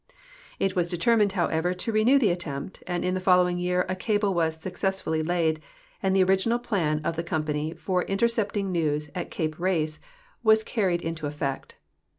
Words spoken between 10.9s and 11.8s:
into effect.